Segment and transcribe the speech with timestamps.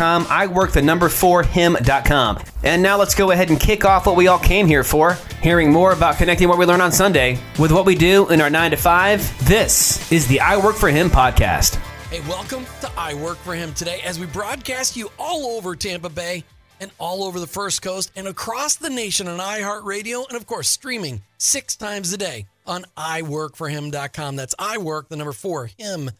[0.00, 2.38] I work the number for him.com.
[2.62, 5.70] And now let's go ahead and kick off what we all came here for, hearing
[5.70, 8.70] more about connecting what we learn on Sunday with what we do in our 9
[8.72, 9.46] to 5.
[9.46, 11.76] This is the I Work for Him podcast.
[12.10, 16.08] Hey, welcome to I Work for Him today as we broadcast you all over Tampa
[16.08, 16.44] Bay
[16.80, 20.68] and all over the First Coast and across the nation on iHeartRadio and, of course,
[20.68, 24.36] streaming six times a day on iWorkForHim.com.
[24.36, 26.10] That's iWork, the number four, him.com.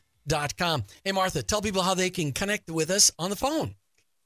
[1.05, 3.75] Hey, Martha, tell people how they can connect with us on the phone.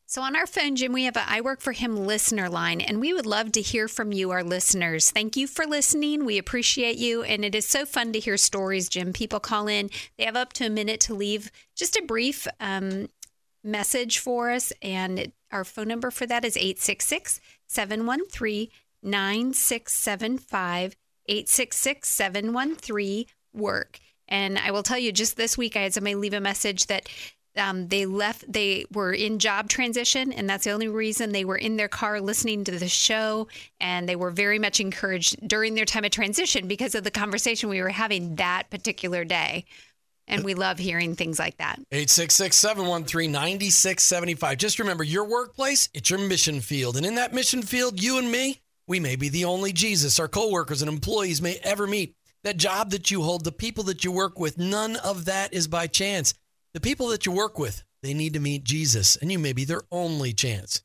[0.09, 3.01] So on our phone, Jim, we have a I Work for Him listener line, and
[3.01, 5.11] we would love to hear from you, our listeners.
[5.11, 6.25] Thank you for listening.
[6.25, 9.13] We appreciate you, and it is so fun to hear stories, Jim.
[9.13, 13.09] People call in; they have up to a minute to leave just a brief um,
[13.65, 18.69] message for us, and our phone number for that is 866 713
[19.03, 20.97] 9675
[21.29, 23.99] 866 713 work.
[24.29, 27.09] And I will tell you, just this week, I had somebody leave a message that
[27.57, 31.57] um, they left, they were in job transition, and that's the only reason they were
[31.57, 33.49] in their car listening to the show.
[33.81, 37.69] And they were very much encouraged during their time of transition because of the conversation
[37.69, 39.65] we were having that particular day.
[40.29, 41.79] And we love hearing things like that.
[41.93, 44.59] 866 713 9675.
[44.59, 46.97] Just remember your workplace, it's your mission field.
[46.97, 50.27] And in that mission field, you and me, we may be the only Jesus our
[50.27, 52.16] coworkers and employees may ever meet.
[52.47, 55.67] That job that you hold, the people that you work with, none of that is
[55.67, 56.33] by chance.
[56.75, 59.65] The people that you work with, they need to meet Jesus, and you may be
[59.65, 60.81] their only chance.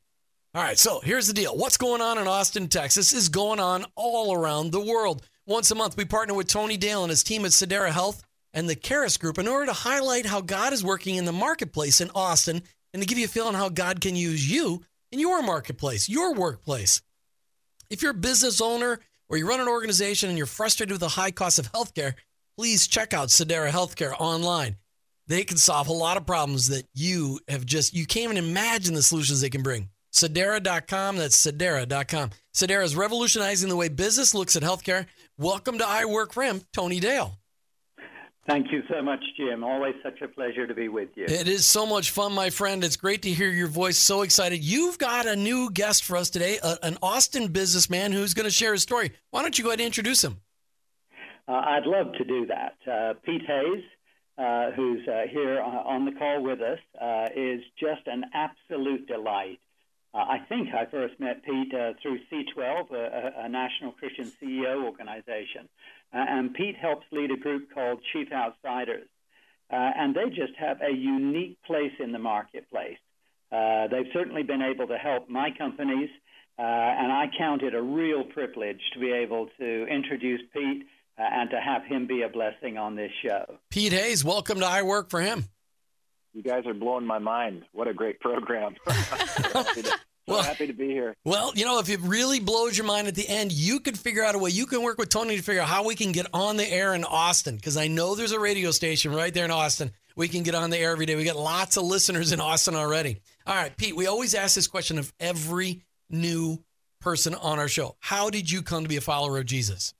[0.56, 1.56] All right, so here's the deal.
[1.56, 5.24] What's going on in Austin, Texas is going on all around the world.
[5.46, 8.68] Once a month, we partner with Tony Dale and his team at Sedera Health and
[8.68, 12.10] the Karis Group in order to highlight how God is working in the marketplace in
[12.12, 16.08] Austin and to give you a feeling how God can use you in your marketplace,
[16.08, 17.02] your workplace.
[17.88, 18.98] If you're a business owner
[19.32, 22.12] or you run an organization and you're frustrated with the high cost of healthcare,
[22.58, 24.76] please check out Sedera Healthcare online.
[25.26, 28.92] They can solve a lot of problems that you have just, you can't even imagine
[28.92, 29.88] the solutions they can bring.
[30.12, 32.30] Sedera.com, that's Sedera.com.
[32.54, 35.06] Sedera is revolutionizing the way business looks at healthcare.
[35.38, 37.38] Welcome to I Work for Tony Dale.
[38.44, 39.62] Thank you so much, Jim.
[39.62, 41.26] Always such a pleasure to be with you.
[41.26, 42.82] It is so much fun, my friend.
[42.82, 43.98] It's great to hear your voice.
[43.98, 44.64] So excited.
[44.64, 48.50] You've got a new guest for us today, a, an Austin businessman who's going to
[48.50, 49.12] share his story.
[49.30, 50.40] Why don't you go ahead and introduce him?
[51.46, 52.76] Uh, I'd love to do that.
[52.90, 53.84] Uh, Pete Hayes,
[54.38, 59.60] uh, who's uh, here on the call with us, uh, is just an absolute delight.
[60.14, 61.72] Uh, I think I first met Pete
[62.02, 65.68] through C12, a, a, national Christian CEO organization.
[66.14, 69.08] Uh, and Pete helps lead a group called Chief Outsiders.
[69.72, 72.98] Uh, and they just have a unique place in the marketplace.
[73.50, 76.10] Uh, they've certainly been able to help my companies,
[76.58, 80.86] and I count it a real privilege to be able to introduce Pete
[81.18, 83.58] uh, and to have him be a blessing on this show.
[83.70, 85.44] Pete Hayes, welcome to I Work for Him.
[86.32, 87.64] You guys are blowing my mind.
[87.72, 88.74] What a great program.
[90.26, 91.14] happy to, so well, happy to be here.
[91.24, 94.24] Well, you know, if it really blows your mind at the end, you could figure
[94.24, 94.50] out a way.
[94.50, 96.94] You can work with Tony to figure out how we can get on the air
[96.94, 99.92] in Austin because I know there's a radio station right there in Austin.
[100.16, 101.16] We can get on the air every day.
[101.16, 103.20] We got lots of listeners in Austin already.
[103.46, 106.62] All right, Pete, we always ask this question of every new
[107.00, 107.96] person on our show.
[108.00, 109.94] How did you come to be a follower of Jesus?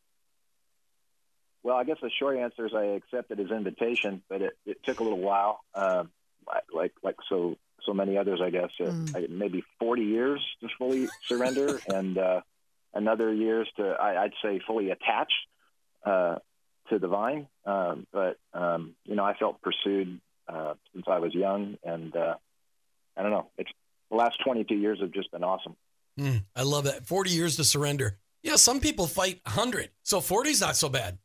[1.62, 5.00] Well, I guess the short answer is I accepted his invitation, but it, it took
[5.00, 5.60] a little while.
[5.74, 6.10] Um,
[6.74, 8.70] like like so so many others, I guess.
[8.80, 9.28] Uh, mm.
[9.30, 12.40] maybe 40 years to fully surrender, and uh,
[12.94, 15.32] another years to I, would say fully attached
[16.04, 16.36] uh,
[16.90, 17.48] to the vine.
[17.64, 22.34] Um, but um, you know, I felt pursued uh, since I was young, and uh,
[23.16, 23.48] I don't know.
[23.58, 23.70] It's
[24.10, 25.76] the last 22 years have just been awesome.
[26.18, 27.06] Mm, I love that.
[27.06, 28.18] 40 years to surrender.
[28.42, 31.18] Yeah, some people fight 100, so 40 is not so bad.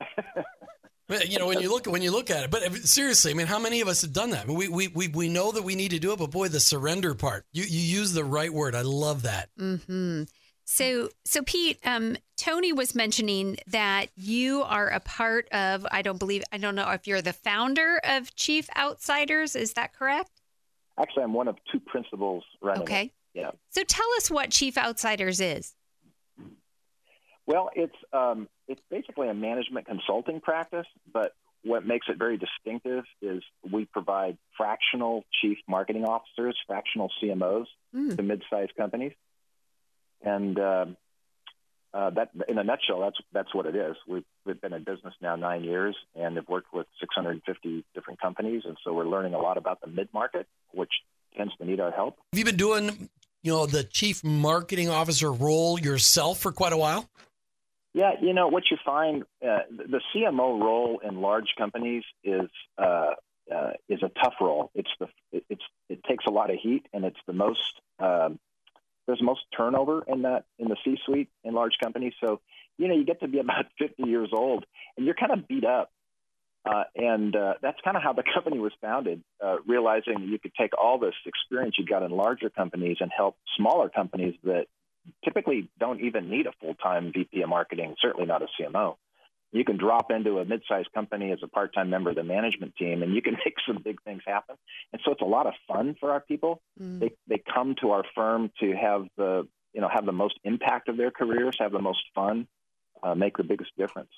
[1.08, 3.58] you know, when you look when you look at it, but seriously, I mean, how
[3.58, 4.48] many of us have done that?
[4.48, 7.14] we, we we we know that we need to do it, but boy, the surrender
[7.14, 8.74] part, you you use the right word.
[8.74, 9.50] I love that.
[9.58, 10.24] Hmm.
[10.66, 15.86] So, so Pete, um, Tony was mentioning that you are a part of.
[15.90, 16.42] I don't believe.
[16.52, 19.56] I don't know if you're the founder of Chief Outsiders.
[19.56, 20.40] Is that correct?
[20.98, 22.82] Actually, I'm one of two principals running.
[22.82, 23.02] Okay.
[23.34, 23.40] It.
[23.40, 23.50] Yeah.
[23.70, 25.74] So tell us what Chief Outsiders is.
[27.46, 31.32] Well, it's um, it's basically a management consulting practice, but
[31.62, 38.16] what makes it very distinctive is we provide fractional chief marketing officers, fractional CMOs mm.
[38.16, 39.12] to mid-sized companies,
[40.22, 40.86] and uh,
[41.94, 43.94] uh, that, in a nutshell, that's that's what it is.
[44.08, 48.62] We've, we've been in business now nine years, and have worked with 650 different companies,
[48.64, 50.90] and so we're learning a lot about the mid-market, which
[51.36, 52.16] tends to need our help.
[52.32, 53.08] Have you been doing,
[53.42, 57.08] you know, the chief marketing officer role yourself for quite a while?
[57.94, 63.12] Yeah, you know what you find uh, the CMO role in large companies is uh,
[63.54, 64.72] uh, is a tough role.
[64.74, 65.06] It's the
[65.48, 68.40] it's it takes a lot of heat and it's the most um,
[69.06, 72.14] there's most turnover in that in the C-suite in large companies.
[72.20, 72.40] So
[72.78, 75.64] you know you get to be about 50 years old and you're kind of beat
[75.64, 75.90] up.
[76.66, 80.54] Uh, and uh, that's kind of how the company was founded, uh, realizing you could
[80.58, 84.66] take all this experience you got in larger companies and help smaller companies that
[85.24, 88.96] typically don't even need a full-time VP of marketing, certainly not a CMO.
[89.52, 93.02] You can drop into a mid-sized company as a part-time member of the management team,
[93.02, 94.56] and you can make some big things happen.
[94.92, 96.60] And so it's a lot of fun for our people.
[96.80, 97.00] Mm.
[97.00, 100.88] They they come to our firm to have the you know have the most impact
[100.88, 102.48] of their careers, have the most fun,
[103.02, 104.10] uh, make the biggest difference.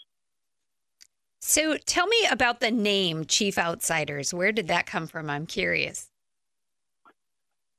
[1.41, 4.33] So tell me about the name Chief Outsiders.
[4.33, 5.29] Where did that come from?
[5.29, 6.09] I'm curious.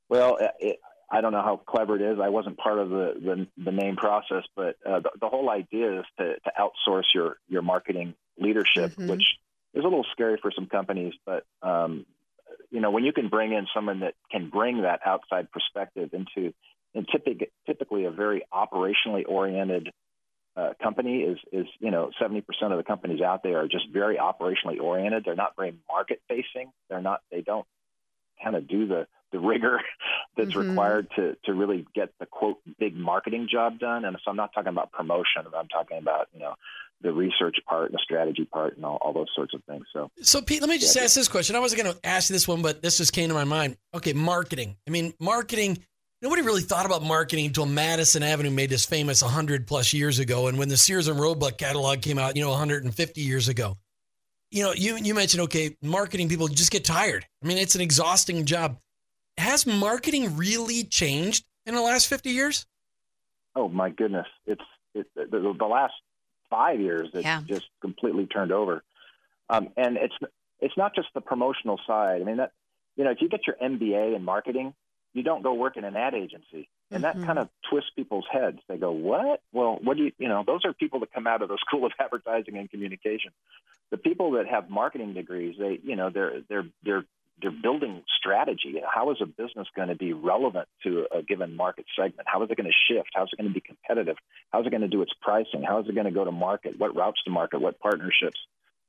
[0.08, 0.78] Well, it,
[1.10, 2.18] I don't know how clever it is.
[2.22, 3.14] I wasn't part of the
[3.56, 7.36] the, the name process, but uh, the, the, whole idea is to, to outsource your
[7.48, 9.08] your marketing leadership, mm-hmm.
[9.08, 9.24] which
[9.74, 11.14] is a little scary for some companies.
[11.24, 12.04] But um,
[12.70, 16.52] you know, when you can bring in someone that can bring that outside perspective into,
[16.94, 19.90] and typically typically a very operationally oriented
[20.56, 24.16] uh, company is is you know 70% of the companies out there are just very
[24.16, 25.24] operationally oriented.
[25.24, 26.70] They're not very market facing.
[26.90, 27.20] They're not.
[27.30, 27.66] They don't
[28.42, 29.80] kind of do the the rigor
[30.36, 30.70] that's mm-hmm.
[30.70, 34.04] required to to really get the quote big marketing job done.
[34.04, 35.42] And so I'm not talking about promotion.
[35.56, 36.54] I'm talking about you know
[37.00, 39.84] the research part and the strategy part and all, all those sorts of things.
[39.92, 41.54] So, so Pete, let me just yeah, ask this question.
[41.54, 43.76] I wasn't going to ask you this one, but this just came to my mind.
[43.94, 44.76] Okay, marketing.
[44.86, 45.78] I mean, marketing.
[46.20, 50.48] Nobody really thought about marketing until Madison Avenue made this famous 100 plus years ago,
[50.48, 53.76] and when the Sears and Roebuck catalog came out, you know, 150 years ago.
[54.50, 57.24] You know, you you mentioned okay, marketing people just get tired.
[57.44, 58.78] I mean, it's an exhausting job
[59.38, 62.66] has marketing really changed in the last 50 years?
[63.54, 64.26] Oh my goodness.
[64.46, 64.62] It's
[64.94, 65.94] it, the, the, last
[66.50, 67.42] five years, it's yeah.
[67.46, 68.82] just completely turned over.
[69.50, 70.14] Um, and it's,
[70.60, 72.20] it's not just the promotional side.
[72.20, 72.52] I mean, that,
[72.96, 74.74] you know, if you get your MBA in marketing,
[75.14, 76.68] you don't go work in an ad agency.
[76.90, 77.20] And mm-hmm.
[77.20, 78.58] that kind of twists people's heads.
[78.68, 79.40] They go, "What?
[79.52, 80.12] Well, what do you?
[80.18, 83.32] You know, those are people that come out of the School of Advertising and Communication.
[83.90, 87.04] The people that have marketing degrees, they, you know, they're they're they're
[87.40, 88.80] they're building strategy.
[88.92, 92.26] How is a business going to be relevant to a given market segment?
[92.26, 93.10] How is it going to shift?
[93.14, 94.16] How is it going to be competitive?
[94.50, 95.62] How is it going to do its pricing?
[95.66, 96.78] How is it going to go to market?
[96.78, 97.60] What routes to market?
[97.60, 98.38] What partnerships?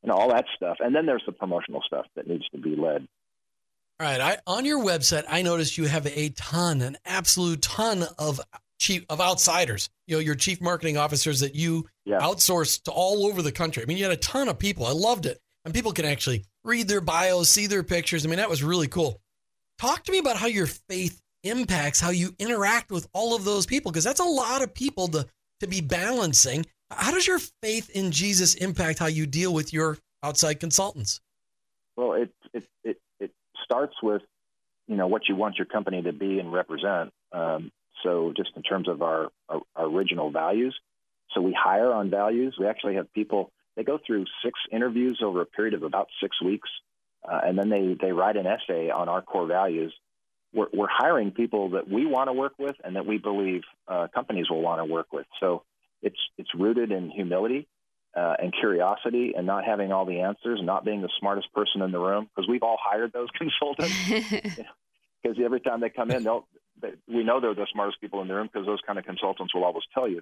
[0.02, 0.78] And all that stuff.
[0.80, 3.08] And then there's the promotional stuff that needs to be led.
[4.00, 4.22] All right.
[4.22, 8.40] I, on your website, I noticed you have a ton, an absolute ton of
[8.80, 9.90] chief of outsiders.
[10.08, 12.20] You know, your chief marketing officers that you yeah.
[12.20, 13.84] outsource to all over the country.
[13.84, 14.86] I mean, you had a ton of people.
[14.86, 18.26] I loved it, and people can actually read their bios, see their pictures.
[18.26, 19.22] I mean, that was really cool.
[19.78, 23.66] Talk to me about how your faith impacts how you interact with all of those
[23.66, 25.26] people, because that's a lot of people to,
[25.62, 26.66] to be balancing.
[26.92, 31.22] How does your faith in Jesus impact how you deal with your outside consultants?
[31.96, 33.32] Well, it, it, it, it
[33.64, 34.22] starts with,
[34.88, 37.14] you know, what you want your company to be and represent.
[37.32, 37.72] Um,
[38.04, 40.78] so just in terms of our, our, our original values.
[41.32, 42.58] So we hire on values.
[42.60, 46.42] We actually have people they go through six interviews over a period of about six
[46.42, 46.68] weeks,
[47.24, 49.94] uh, and then they, they write an essay on our core values.
[50.54, 54.08] We're, we're hiring people that we want to work with and that we believe uh,
[54.14, 55.28] companies will want to work with.
[55.40, 55.64] So
[56.02, 57.70] it's, it's rooted in humility
[58.18, 61.82] uh, and curiosity and not having all the answers and not being the smartest person
[61.82, 64.60] in the room because we've all hired those consultants.
[65.22, 66.48] Because every time they come in, they'll,
[66.82, 69.54] they, we know they're the smartest people in the room because those kind of consultants
[69.54, 70.22] will always tell you.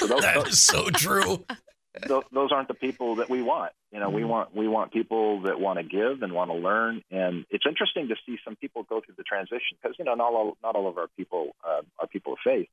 [0.00, 1.46] So those, that is so true
[2.06, 3.72] th- those aren't the people that we want.
[3.92, 4.30] You know, we mm-hmm.
[4.30, 7.02] want we want people that want to give and want to learn.
[7.10, 10.32] And it's interesting to see some people go through the transition because you know not
[10.32, 12.68] all not all of our people uh, are people of faith,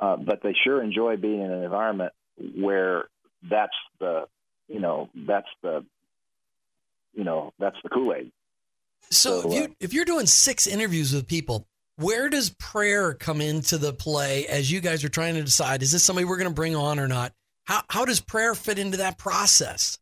[0.00, 2.12] uh, but they sure enjoy being in an environment
[2.56, 3.08] where
[3.48, 4.26] that's the
[4.68, 5.84] you know that's the
[7.14, 8.32] you know that's the Kool Aid.
[9.10, 11.66] So, so, if you uh, if you're doing six interviews with people,
[11.96, 15.92] Where does prayer come into the play as you guys are trying to decide is
[15.92, 17.32] this somebody we're going to bring on or not?
[17.64, 19.98] How how does prayer fit into that process?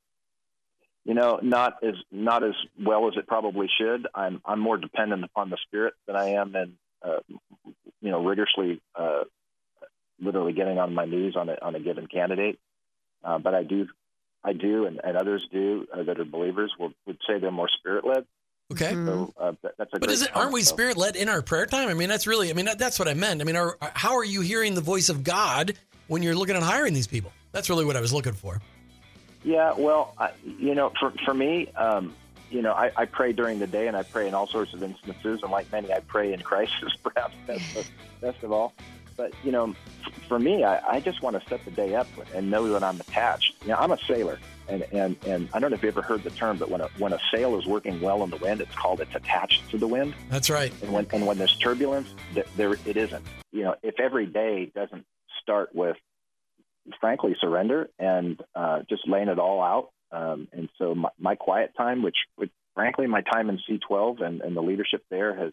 [1.05, 4.07] You know, not as not as well as it probably should.
[4.15, 7.21] I'm I'm more dependent upon the Spirit than I am in uh,
[8.01, 9.25] you know rigorously, uh,
[10.21, 12.59] literally getting on my knees on a on a given candidate.
[13.23, 13.87] Uh, but I do,
[14.43, 17.69] I do, and, and others do uh, that are believers will, would say they're more
[17.79, 18.25] Spirit led.
[18.73, 18.93] Okay.
[18.93, 19.99] So uh, that, that's a.
[19.99, 21.89] But is it aren't we spirit led in our prayer time?
[21.89, 23.41] I mean, that's really I mean that, that's what I meant.
[23.41, 25.75] I mean, are, how are you hearing the voice of God
[26.07, 27.33] when you're looking at hiring these people?
[27.53, 28.61] That's really what I was looking for.
[29.43, 32.15] Yeah, well, I, you know, for for me, um,
[32.51, 34.83] you know, I, I pray during the day and I pray in all sorts of
[34.83, 37.91] instances, and like many, I pray in crisis, perhaps best of,
[38.21, 38.75] best of all.
[39.17, 39.75] But you know,
[40.29, 43.01] for me, I, I just want to set the day up and know that I'm
[43.01, 43.55] attached.
[43.63, 44.39] You know, I'm a sailor,
[44.69, 46.89] and and and I don't know if you ever heard the term, but when a
[46.99, 49.87] when a sail is working well in the wind, it's called it's attached to the
[49.87, 50.15] wind.
[50.29, 50.73] That's right.
[50.83, 53.25] And when and when there's turbulence, th- there it isn't.
[53.53, 55.05] You know, if every day doesn't
[55.43, 55.97] start with,
[57.01, 59.91] frankly, surrender and uh, just laying it all out.
[60.13, 64.41] Um, and so my, my quiet time, which, which frankly, my time in C12 and,
[64.41, 65.53] and the leadership there has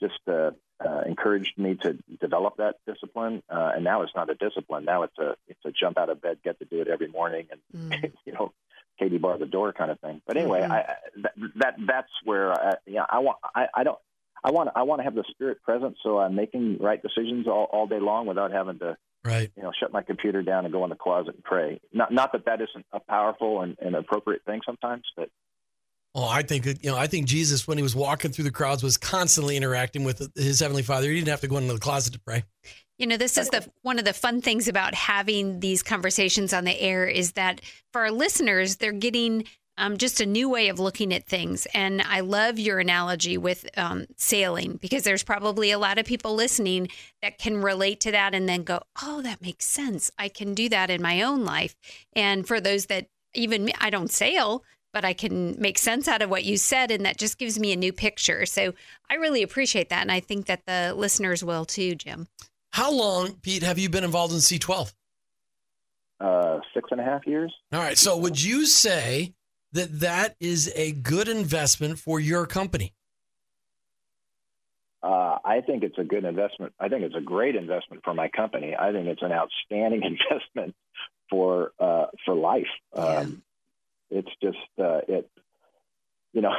[0.00, 0.50] just uh,
[0.84, 3.42] uh, encouraged me to develop that discipline.
[3.50, 4.84] Uh, and now it's not a discipline.
[4.84, 7.48] Now it's a it's a jump out of bed, get to do it every morning,
[7.50, 8.52] and you know,
[8.98, 10.22] Katie bar the door kind of thing.
[10.26, 10.70] But anyway, Mhm.
[10.70, 13.98] I, that, that that's where I, yeah I want I, I don't
[14.44, 17.64] I want I want to have the spirit present so I'm making right decisions all,
[17.72, 19.50] all day long without having to Right.
[19.56, 21.80] you know shut my computer down and go in the closet and pray.
[21.92, 25.28] Not not that that isn't a powerful and, and appropriate thing sometimes, but
[26.14, 28.50] Oh, I think that, you know, I think Jesus, when he was walking through the
[28.50, 31.08] crowds, was constantly interacting with his heavenly Father.
[31.08, 32.44] He didn't have to go into the closet to pray.
[32.98, 36.64] You know, this is the one of the fun things about having these conversations on
[36.64, 37.60] the air is that
[37.92, 39.44] for our listeners, they're getting
[39.78, 41.66] um, just a new way of looking at things.
[41.72, 46.34] And I love your analogy with um, sailing because there's probably a lot of people
[46.34, 46.88] listening
[47.22, 50.10] that can relate to that and then go, "Oh, that makes sense.
[50.18, 51.74] I can do that in my own life."
[52.12, 56.30] And for those that even I don't sail, but I can make sense out of
[56.30, 58.44] what you said, and that just gives me a new picture.
[58.46, 58.74] So
[59.08, 62.26] I really appreciate that, and I think that the listeners will too, Jim.
[62.72, 64.92] How long, Pete, have you been involved in C12?
[66.20, 67.54] uh, six and a half years.
[67.72, 67.96] All right.
[67.96, 69.34] So would you say
[69.72, 72.94] that that is a good investment for your company?
[75.02, 76.72] Uh, I think it's a good investment.
[76.80, 78.74] I think it's a great investment for my company.
[78.78, 80.74] I think it's an outstanding investment
[81.30, 82.66] for uh, for life.
[82.94, 83.42] Um,
[84.10, 85.30] It's just uh, it.
[86.32, 86.52] You know,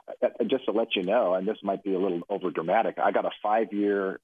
[0.48, 2.98] just to let you know, and this might be a little over dramatic.
[2.98, 4.20] I got a five year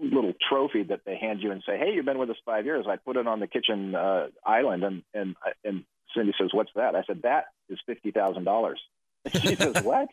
[0.00, 2.86] little trophy that they hand you and say, "Hey, you've been with us five years."
[2.88, 5.84] I put it on the kitchen uh, island, and and and
[6.18, 8.80] Cindy says, "What's that?" I said, "That is fifty thousand dollars."
[9.32, 10.08] She says, "What?"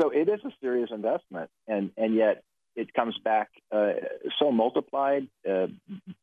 [0.00, 2.42] So it is a serious investment, and and yet
[2.74, 3.92] it comes back uh,
[4.38, 5.28] so multiplied.
[5.48, 5.68] Uh,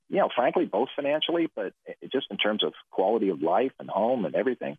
[0.09, 1.73] you know, frankly, both financially, but
[2.11, 4.77] just in terms of quality of life and home and everything.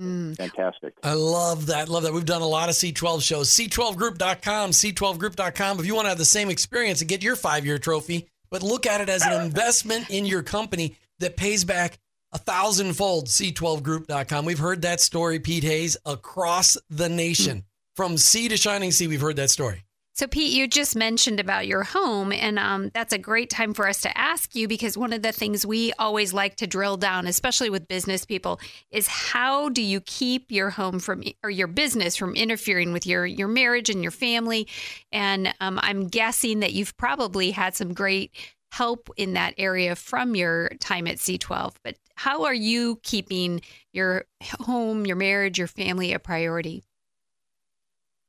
[0.00, 0.36] Mm.
[0.36, 0.94] Fantastic.
[1.02, 1.88] I love that.
[1.88, 2.12] Love that.
[2.12, 3.50] We've done a lot of C12 shows.
[3.50, 5.78] C12group.com, C12group.com.
[5.78, 8.62] If you want to have the same experience and get your five year trophy, but
[8.62, 11.98] look at it as an investment in your company that pays back
[12.34, 14.44] a thousandfold, C12group.com.
[14.44, 17.64] We've heard that story, Pete Hayes, across the nation.
[17.96, 19.84] From sea to shining sea, we've heard that story.
[20.16, 23.88] So, Pete, you just mentioned about your home, and um, that's a great time for
[23.88, 27.26] us to ask you because one of the things we always like to drill down,
[27.26, 28.60] especially with business people,
[28.92, 33.26] is how do you keep your home from or your business from interfering with your
[33.26, 34.68] your marriage and your family?
[35.10, 38.30] And um, I'm guessing that you've probably had some great
[38.74, 41.74] help in that area from your time at C12.
[41.84, 43.60] But how are you keeping
[43.92, 44.24] your
[44.60, 46.82] home, your marriage, your family a priority?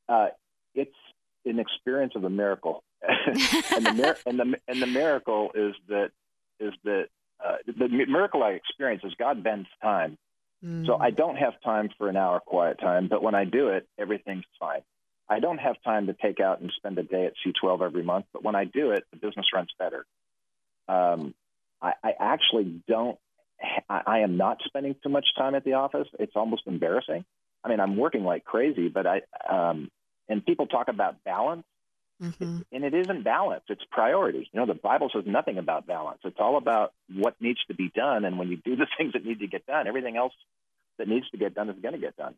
[0.08, 0.28] Uh,
[0.76, 0.96] it's
[1.46, 6.12] an experience of a miracle, and the mir- and the and the miracle is that
[6.60, 7.06] is that
[7.44, 10.18] uh, the miracle I experience is God bends time.
[10.86, 13.88] So I don't have time for an hour quiet time, but when I do it,
[14.00, 14.82] everything's fine.
[15.30, 18.26] I don't have time to take out and spend a day at C12 every month,
[18.34, 20.06] but when I do it, the business runs better.
[20.88, 21.34] Um,
[21.82, 23.18] I, I actually don't.
[23.90, 26.08] I, I am not spending too much time at the office.
[26.20, 27.26] It's almost embarrassing.
[27.64, 29.90] I mean, I'm working like crazy, but I um,
[30.30, 31.66] and people talk about balance,
[32.22, 32.64] Mhm.
[32.72, 33.64] and it isn't balance.
[33.70, 34.50] It's priority.
[34.52, 36.20] You know, the Bible says nothing about balance.
[36.24, 39.26] It's all about what needs to be done, and when you do the things that
[39.26, 40.34] need to get done, everything else
[40.98, 42.36] that needs to get done is going to get done.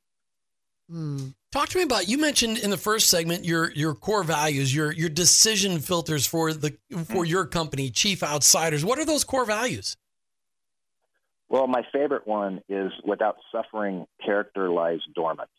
[0.91, 1.33] Mm.
[1.51, 4.91] Talk to me about you mentioned in the first segment your your core values, your
[4.93, 8.85] your decision filters for the for your company, Chief Outsiders.
[8.85, 9.97] What are those core values?
[11.49, 15.49] Well, my favorite one is without suffering, character lies dormant.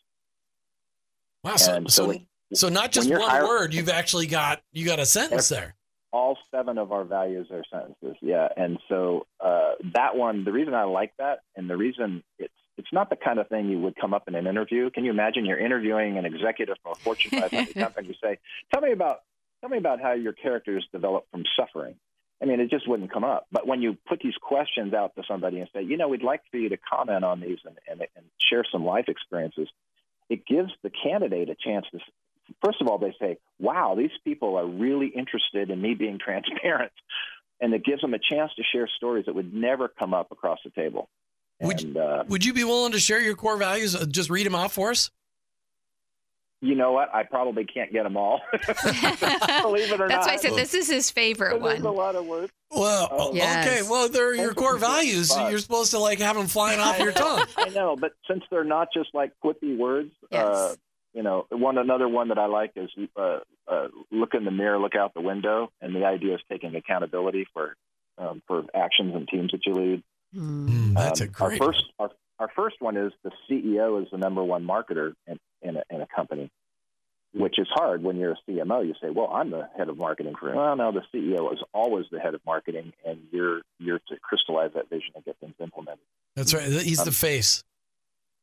[1.43, 1.55] Wow.
[1.55, 2.21] So, so, so it-
[2.53, 5.75] So not just one hired- word, you've actually got you got a sentence there.
[6.11, 8.15] all seven of our values are sentences.
[8.21, 12.53] Yeah, and so uh, that one, the reason I like that, and the reason it's
[12.79, 14.89] it's not the kind of thing you would come up in an interview.
[14.89, 18.07] Can you imagine you're interviewing an executive from a Fortune 500 company?
[18.07, 18.39] You say,
[18.73, 19.21] "Tell me about
[19.61, 21.95] tell me about how your characters developed from suffering."
[22.41, 23.47] I mean, it just wouldn't come up.
[23.51, 26.41] But when you put these questions out to somebody and say, "You know, we'd like
[26.49, 29.67] for you to comment on these and, and, and share some life experiences,"
[30.29, 31.99] it gives the candidate a chance to
[32.63, 36.91] first of all, they say, wow, these people are really interested in me being transparent.
[37.61, 40.59] And it gives them a chance to share stories that would never come up across
[40.63, 41.09] the table.
[41.61, 43.95] Would and uh, Would you be willing to share your core values?
[43.95, 45.11] Uh, Just read them out for us.
[46.61, 47.13] you know what?
[47.13, 48.41] I probably can't get them all.
[48.53, 50.09] Believe it or That's not.
[50.09, 52.51] That's why I said this is his favorite There's a lot of work.
[52.71, 53.33] Well, Oh.
[53.33, 53.65] Yes.
[53.67, 53.81] okay.
[53.89, 55.29] Well, they're your core values.
[55.29, 57.45] So you're supposed to like have them flying off your tongue.
[57.57, 60.47] I know, but since they're not just like quippy words, Yes.
[60.47, 60.75] uh,
[61.13, 64.77] you know, one another one that I like is uh, uh, look in the mirror,
[64.79, 67.75] look out the window, and the idea is taking accountability for
[68.19, 70.03] um, for actions and teams that you lead.
[70.35, 71.59] Mm, that's a Um, our great.
[71.61, 75.77] first our, our first one is the CEO is the number one marketer in, in,
[75.77, 76.49] a, in a company,
[77.33, 78.85] which is hard when you're a CMO.
[78.85, 82.05] You say, "Well, I'm the head of marketing for." Well, no, the CEO is always
[82.11, 86.05] the head of marketing, and you're you're to crystallize that vision and get things implemented.
[86.35, 86.63] That's right.
[86.69, 87.63] He's the Um, face.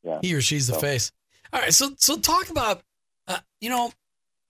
[0.03, 0.19] Yeah.
[0.23, 1.13] He or she's the So- face.
[1.53, 1.73] All right.
[1.73, 2.83] So so talk about
[3.29, 3.93] uh, you know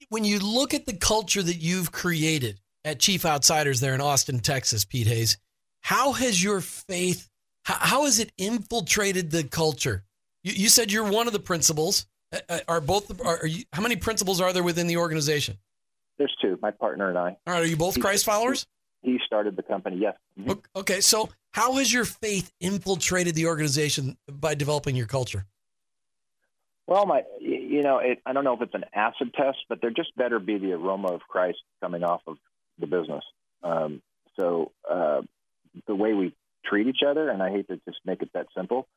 [0.09, 4.41] when you look at the culture that you've created at Chief Outsiders there in Austin,
[4.41, 5.37] Texas, Pete Hayes.
[5.87, 7.29] How has your faith?
[7.65, 10.03] How, how has it infiltrated the culture?
[10.43, 12.07] You, you said you're one of the principals.
[12.33, 13.21] Uh, uh, Are both?
[13.25, 15.59] Are, are you, how many principals are there within the organization?
[16.19, 16.59] There's two.
[16.61, 17.37] My partner and I.
[17.47, 17.63] All right.
[17.63, 18.67] Are you both Christ followers?
[19.03, 19.99] He started the company.
[20.01, 20.17] Yes.
[20.37, 20.51] Mhm.
[20.51, 25.47] Ok- Okay, so how has your faith infiltrated the organization by developing your culture?
[26.89, 29.91] Well, my, you know, it, I don't know if it's an acid test, but there
[29.91, 32.39] just better be the aroma of Christ coming off of
[32.81, 33.23] the business.
[33.63, 34.03] Um,
[34.37, 35.23] so uh,
[35.87, 38.89] the way we treat each other, and I hate to just make it that simple,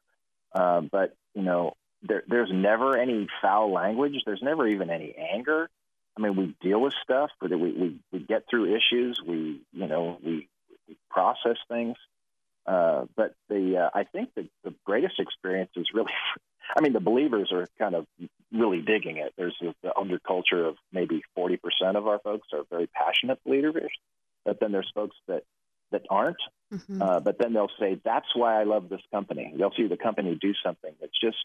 [0.53, 4.13] uh, but you know, there, there's never any foul language.
[4.25, 5.69] There's never even any anger.
[6.17, 9.21] I mean, we deal with stuff, but we we, we get through issues.
[9.25, 10.47] We you know we,
[10.87, 11.97] we process things.
[12.65, 16.11] Uh, but the uh, I think the, the greatest experience is really
[16.77, 18.05] I mean, the believers are kind of
[18.51, 19.33] really digging it.
[19.37, 21.57] There's the the underculture of maybe 40%
[21.95, 23.91] of our folks are very passionate believers,
[24.45, 25.43] but then there's folks that
[25.91, 26.37] that aren't.
[26.71, 27.01] Mhm.
[27.01, 30.35] Uh, but then they'll say, "That's why I love this company." They'll see the company
[30.39, 31.43] do something that's just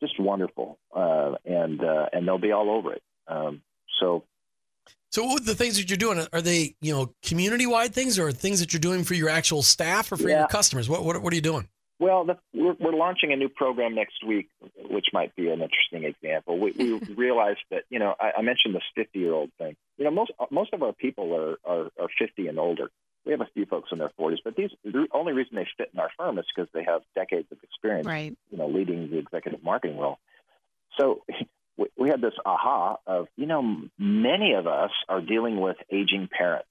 [0.00, 3.02] just wonderful, uh, and uh, and they'll be all over it.
[3.26, 3.62] Um,
[4.00, 4.24] so
[5.10, 8.60] So, what the things that you're doing are they, you know, community-wide things, or things
[8.60, 10.40] that you're doing for your actual staff or for Yeah.
[10.40, 10.88] your customers?
[10.88, 11.68] What, what, what are you doing?
[11.98, 14.48] Well, the, we're, we're launching a new program next week,
[14.88, 16.58] which might be an interesting example.
[16.58, 19.74] We, we realized that, you know, I, I mentioned this 50 year old thing.
[19.96, 22.90] You know, most most of our people are, are, are 50 and older.
[23.28, 25.90] We have a few folks in their 40s, but these the only reason they fit
[25.92, 28.34] in our firm is because they have decades of experience, Right.
[28.50, 30.18] you know, leading the executive marketing role.
[30.98, 31.22] So
[31.76, 36.28] we, we had this aha of, you know, many of us are dealing with aging
[36.36, 36.70] parents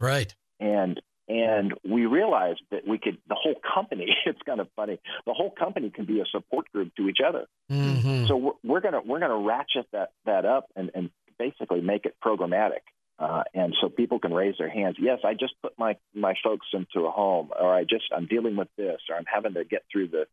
[0.00, 0.34] Right.
[0.58, 5.32] and and we realized that we could the whole company it's kind of funny the
[5.34, 9.00] whole company can be a support group to each other hmm so we're, we're gonna
[9.04, 12.84] we're gonna ratchet that that up and and basically make it programmatic
[13.18, 16.66] uh, and so people can raise their hands yes i just put my my folks
[16.72, 19.82] into a home or i just i'm dealing with this or i'm having to get
[19.90, 20.24] through the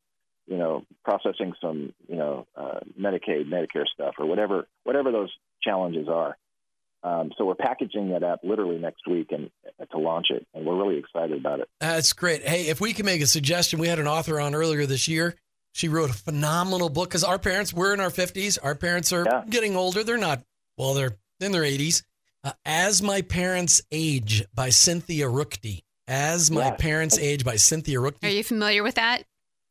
[0.48, 5.32] you know processing some you know uh, medicaid medicare stuff or whatever whatever those
[5.64, 6.36] challenges are
[7.04, 10.68] um, so we're packaging that up literally next week and uh, to launch it, and
[10.68, 11.68] we're really excited about it.
[11.80, 12.44] That's great.
[12.44, 15.34] Hey, if we can make a suggestion, we had an author on earlier this year.
[15.74, 18.60] She wrote a phenomenal book because our parents, we're in our 50s.
[18.62, 19.42] Our parents are Yeah.
[19.50, 20.04] getting older.
[20.04, 20.44] They're not,
[20.78, 22.04] well, they're in their 80s.
[22.44, 25.84] Uh, As My Parents Age by Cynthia Rookty.
[26.08, 26.82] As My Yes.
[26.82, 29.24] Parents Age by Cynthia Are you familiar with that?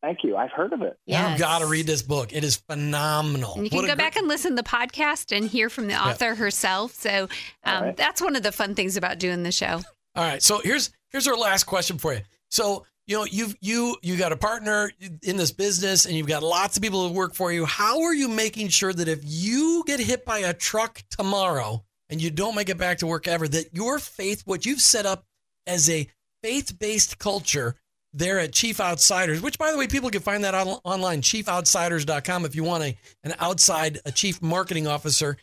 [0.02, 0.36] Thank you.
[0.36, 0.96] I've heard of it.
[1.04, 1.30] Yes.
[1.30, 2.32] You've got to read this book.
[2.32, 3.54] It is phenomenal.
[3.56, 5.68] And you can What a go gr- back and listen to the podcast and hear
[5.68, 6.94] from the author herself.
[6.94, 7.28] So
[7.64, 7.96] um, right.
[7.96, 9.80] that's one of the fun things about doing the show.
[10.14, 10.42] All right.
[10.42, 12.20] So here's here's our last question for you.
[12.48, 14.90] So you know you've you you got a partner
[15.22, 17.66] in this business and you've got lots of people who work for you.
[17.66, 22.20] How are you making sure that if you get hit by a truck tomorrow and
[22.20, 25.24] you don't make it back to work ever, that your faith, what you've set up
[25.66, 26.06] as a
[26.42, 27.74] faith based culture
[28.12, 32.44] there at Chief Outsiders, which by the way, people can find that on, online, chiefoutsiders.com
[32.44, 35.36] if you want a, an outside, a chief marketing officer.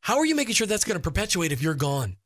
[0.00, 2.16] How are you making sure that's going to perpetuate if you're gone?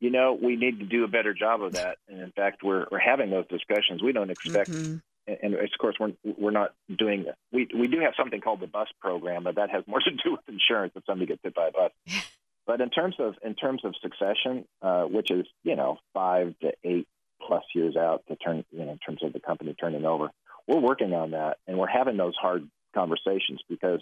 [0.00, 1.98] You know, we need to do a better job of that.
[2.08, 4.02] And in fact, we're, we're having those discussions.
[4.02, 5.02] We don't expect Mhm.
[5.42, 8.88] And of course we're we're not doing we we do have something called the bus
[9.00, 11.72] program, but that has more to do with insurance if somebody gets hit by a
[11.72, 11.92] bus.
[12.66, 16.72] but in terms of in terms of succession, uh, which is you know five to
[16.84, 17.06] eight
[17.46, 20.30] plus years out to turn you know in terms of the company turning over,
[20.66, 24.00] we're working on that and we're having those hard conversations because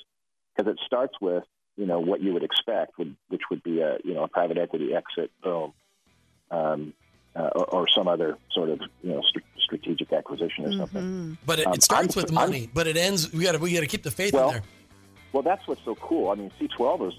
[0.56, 1.44] because it starts with
[1.76, 4.90] you know what you would expect, which would be a you know a private equity
[4.94, 5.72] exit, boom,
[6.50, 6.94] um,
[7.36, 11.02] uh, or, or, some other sort of you know st- strategic acquisition or something.
[11.02, 11.32] Mm-hmm.
[11.44, 13.32] But it, it starts I'm, with money, I'm, but it ends.
[13.32, 14.62] We got to we got to keep the faith well, in there.
[15.32, 16.30] Well, that's what's so cool.
[16.30, 17.14] I mean, C12 is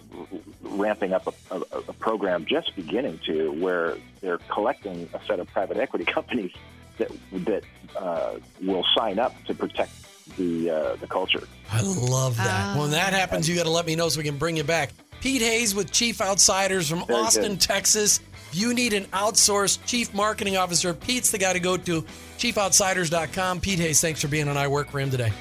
[0.61, 5.47] ramping up a, a, a program just beginning to where they're collecting a set of
[5.49, 6.53] private equity companies
[6.97, 7.63] that that
[7.95, 9.91] uh, will sign up to protect
[10.35, 11.47] the uh, the culture.
[11.71, 12.75] I love that.
[12.75, 14.63] Uh, when that happens, you got to let me know so we can bring you
[14.63, 14.91] back.
[15.19, 17.61] Pete Hayes with Chief Outsiders from Austin, good.
[17.61, 18.19] Texas.
[18.51, 22.01] If you need an outsourced chief marketing officer, Pete's the guy to go to.
[22.37, 23.61] ChiefOutsiders.com.
[23.61, 25.31] Pete Hayes, thanks for being on I Work for Him today.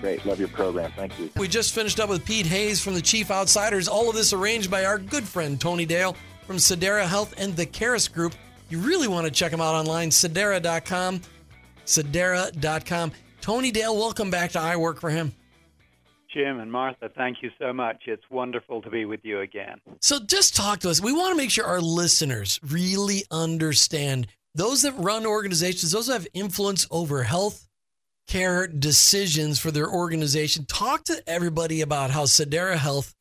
[0.00, 0.24] Great.
[0.24, 0.90] Love your program.
[0.96, 1.30] Thank you.
[1.36, 3.86] We just finished up with Pete Hayes from the Chief Outsiders.
[3.86, 7.66] All of this arranged by our good friend Tony Dale from Sedera Health and the
[7.66, 8.34] Karis Group.
[8.70, 11.20] You really want to check them out online, sedera.com.
[11.84, 13.12] Sedera.com.
[13.40, 15.32] Tony Dale, welcome back to I Work for Him.
[16.32, 18.02] Jim and Martha, thank you so much.
[18.06, 19.80] It's wonderful to be with you again.
[20.00, 21.00] So, just talk to us.
[21.00, 26.14] We want to make sure our listeners really understand those that run organizations, those that
[26.14, 27.68] have influence over health
[28.26, 30.64] care decisions for their organization.
[30.66, 33.14] Talk to everybody about how Sedera Health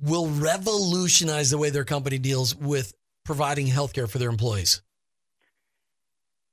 [0.00, 2.92] will revolutionize the way their company deals with
[3.24, 4.82] providing health care for their employees.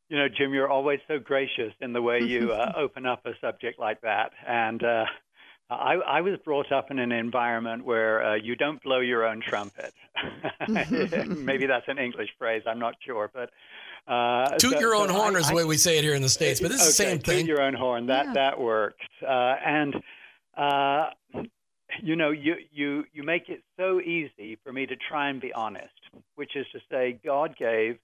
[0.10, 3.32] You know, Jim, you're always so gracious in the way you uh, open up a
[3.42, 4.32] subject like that.
[4.48, 5.06] And uh,
[5.74, 9.42] I, I, was brought up in an environment where uh, you don't blow your own
[9.42, 9.94] trumpet.
[11.28, 13.30] Maybe that's an English phrase, I'm not sure.
[13.34, 13.50] But
[14.12, 16.16] uh, toot so, your own so horn I, is the way we say it here
[16.16, 17.40] in the states, but this okay, is the same thing.
[17.40, 18.08] Toot your own horn.
[18.08, 18.34] That yeah.
[18.34, 19.06] that works.
[19.22, 19.96] Uh, and
[20.58, 21.10] uh,
[22.02, 25.54] you know, you you you make it so easy for me to try and be
[25.54, 25.90] honest,
[26.36, 27.98] which is to say, God gave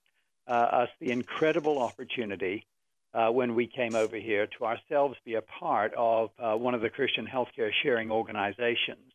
[0.48, 2.66] uh, us the incredible opportunity
[3.14, 6.82] uh, when we came over here to ourselves be a part of uh, one of
[6.82, 9.12] the Christian healthcare sharing organizations.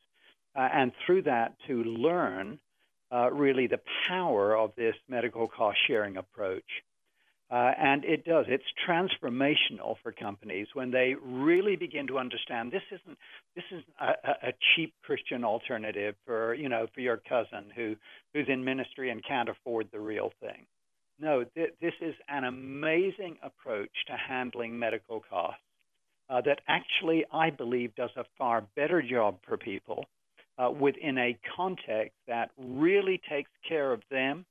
[0.56, 2.58] Uh, and through that, to learn
[3.12, 6.64] uh, really the power of this medical cost sharing approach.
[7.50, 8.46] Uh, and it does.
[8.48, 13.18] It's transformational for companies when they really begin to understand this isn't
[13.54, 17.96] this is a, a, cheap Christian alternative for you know for your cousin who
[18.32, 20.66] who's in ministry and can't afford the real thing.
[21.18, 25.60] No, th- this is an amazing approach to handling medical costs
[26.28, 30.06] uh, that actually, I believe, does a far better job for people
[30.58, 34.44] uh, within a context that really takes care of them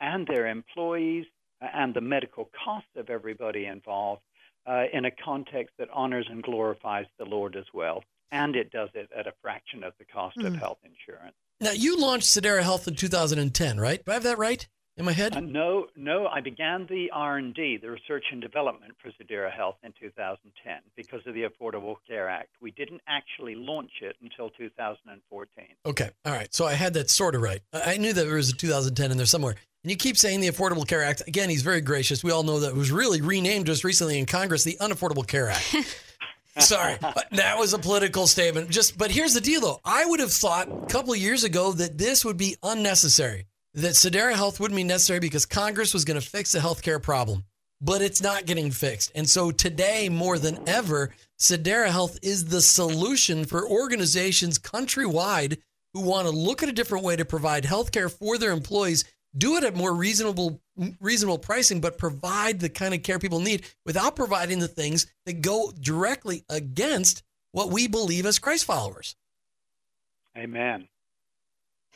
[0.00, 1.26] and their employees
[1.60, 4.22] uh, and the medical costs of everybody involved
[4.66, 8.02] uh, in a context that honors and glorifies the Lord as well.
[8.32, 10.46] And it does it at a fraction of the cost mm.
[10.46, 10.58] of hmm.
[10.58, 11.36] health insurance.
[11.60, 14.04] Now, you launched Sedera Health in 2010, right?
[14.04, 14.66] Do I have that right?
[14.96, 15.36] In my head?
[15.36, 16.26] Uh, no, no.
[16.26, 21.34] I began the R&D, the research and development for Sedera Health in 2010 because of
[21.34, 22.50] the Affordable Care Act.
[22.60, 25.64] We didn't actually launch it until 2014.
[25.84, 26.52] Okay, all right.
[26.54, 27.60] So I had that sort of right.
[27.72, 29.56] I knew that there was a 2010 in there somewhere.
[29.82, 31.22] And you keep saying the Affordable Care Act.
[31.28, 32.24] Again, he's very gracious.
[32.24, 35.50] We all know that it was really renamed just recently in Congress the Unaffordable Care
[35.50, 35.76] Act.
[36.58, 36.96] Sorry,
[37.32, 38.70] that was a political statement.
[38.70, 39.78] Just, but here's the deal, though.
[39.84, 43.46] I would have thought a couple of years ago that this would be unnecessary
[43.76, 47.44] that Sedera Health wouldn't be necessary because Congress was going to fix the healthcare problem,
[47.80, 49.12] but it's not getting fixed.
[49.14, 55.58] And so today, more than ever, Sedera Health is the solution for organizations countrywide
[55.92, 59.04] who want to look at a different way to provide healthcare for their employees,
[59.36, 60.60] do it at more reasonable
[61.00, 65.40] reasonable pricing, but provide the kind of care people need without providing the things that
[65.40, 69.16] go directly against what we believe as Christ followers.
[70.36, 70.88] Amen.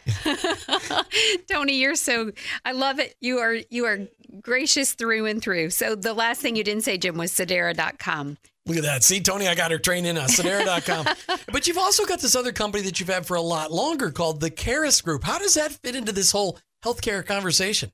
[1.51, 2.33] Tony, you're so
[2.65, 3.15] I love it.
[3.21, 4.01] You are you are
[4.41, 5.71] gracious through and through.
[5.71, 8.39] So the last thing you didn't say, Jim, was Sedera.com.
[8.67, 9.03] Look at that.
[9.03, 11.07] See, Tony, I got her trained in uh, Sedera.com.
[11.53, 14.41] but you've also got this other company that you've had for a lot longer called
[14.41, 15.25] the Karis Group.
[15.25, 17.91] How does that fit into this whole healthcare conversation?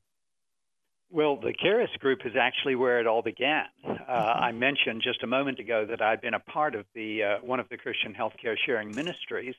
[1.09, 3.67] Well, the Karis Group is actually where it all began.
[3.87, 7.39] Uh, I mentioned just a moment ago that I'd been a part of the uh,
[7.43, 9.55] one of the Christian healthcare sharing ministries,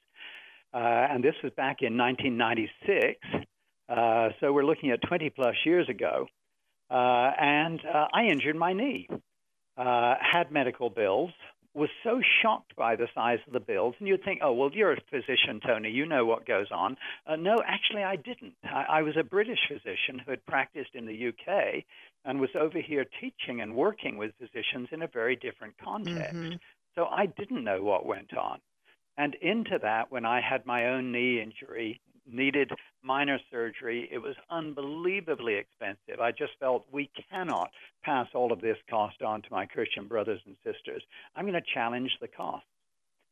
[0.74, 3.20] uh, and this was back in 1996.
[3.90, 6.28] Uh, so we're looking at 20 plus years ago.
[6.90, 7.82] Uh, and
[8.14, 9.10] I injured my knee,
[9.76, 11.32] had medical bills,
[11.78, 14.94] was so shocked by the size of the bills, and you'd think, oh, well, you're
[14.94, 16.98] a physician, Tony, you know what goes on.
[17.28, 18.56] Uh, no, actually, I didn't.
[18.64, 21.84] I, I was a British physician who had practiced in the UK
[22.26, 26.36] and was over here teaching and working with physicians in a very different context.
[26.36, 26.56] Mm-hmm.
[26.96, 28.60] So I didn't know what went on.
[29.18, 32.00] And into that, when I had my own knee injury,
[32.32, 32.72] needed
[33.04, 34.10] minor surgery.
[34.12, 36.20] It was unbelievably expensive.
[36.22, 37.70] I just felt we cannot
[38.04, 41.02] pass all of this cost on to my Christian brothers and sisters.
[41.36, 42.66] I'm going to challenge the cost.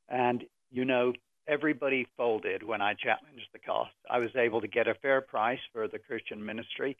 [0.09, 1.13] And, you know,
[1.47, 3.91] everybody folded when I challenged the cost.
[4.09, 6.97] I was able to get a fair price for the Christian ministry.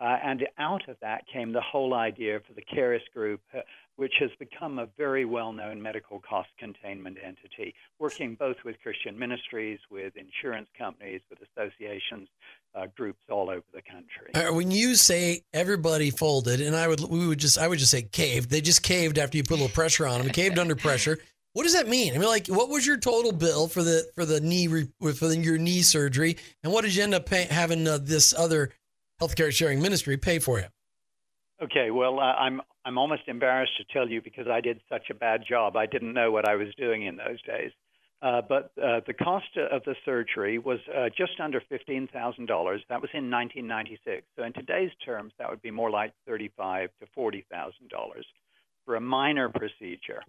[0.00, 3.60] Uh, and out of that came the whole idea for the Karis Group, uh,
[3.94, 9.16] which has become a very well known medical cost containment entity, working both with Christian
[9.16, 12.28] ministries, with insurance companies, with associations,
[12.74, 14.52] uh, groups all over the country.
[14.52, 18.02] When you say everybody folded, and I would we would just I would just say
[18.02, 18.50] caved.
[18.50, 20.30] They just caved after you put a little pressure on them.
[20.30, 21.18] caved under pressure.
[21.54, 22.14] What does that mean?
[22.14, 25.38] I mean, like, what was your total bill for the for the knee for the,
[25.38, 28.72] your knee surgery, and what did you end up pay, having uh, this other
[29.22, 30.66] healthcare sharing ministry pay for you?
[31.62, 35.14] Okay, well, uh, I'm I'm almost embarrassed to tell you because I did such a
[35.14, 35.76] bad job.
[35.76, 37.70] I didn't know what I was doing in those days.
[38.20, 42.08] Uh, but uh, the cost of the surgery was uh, just under $15,000.
[42.08, 44.26] That was in 1996.
[44.34, 47.42] So in today's terms, that would be more like 35 to $40,000
[48.86, 50.22] for a minor procedure.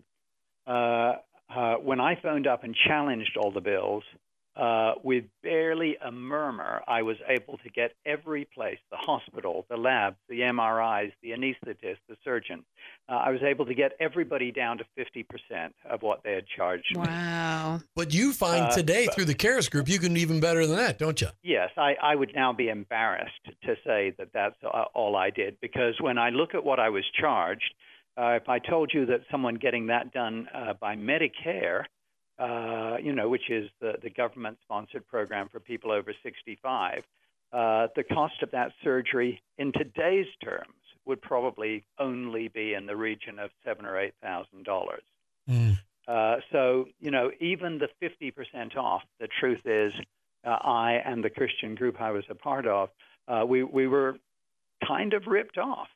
[0.68, 1.14] Uh,
[1.56, 4.04] uh, when I phoned up and challenged all the bills,
[4.56, 9.76] uh, with barely a murmur, I was able to get every place the hospital, the
[9.76, 12.64] labs, the MRIs, the anesthetist, the surgeon.
[13.10, 16.96] Uh, I was able to get everybody down to 50% of what they had charged
[16.96, 17.78] wow.
[17.78, 17.84] me.
[17.96, 20.66] But you find uh, today but, through the Karis Group, you can do even better
[20.66, 21.28] than that, don't you?
[21.44, 21.72] Yes.
[21.78, 24.56] I, I would now be embarrassed to say that that's
[24.94, 27.74] all I did because when I look at what I was charged,
[28.18, 31.86] uh, if I told you that someone getting that done uh, by Medicare
[32.38, 37.04] uh, you know, which is the, the government sponsored program for people over 65,
[37.54, 40.74] uh, the cost of that surgery in today's terms
[41.06, 45.04] would probably only be in the region of seven or eight thousand dollars.
[45.50, 45.78] Mm.
[46.08, 49.04] Uh, so you know, even the 50% off.
[49.20, 49.94] The truth is,
[50.44, 52.90] uh, I and the Christian group I was a part of,
[53.28, 54.18] uh, we we were
[54.86, 55.88] kind of ripped off.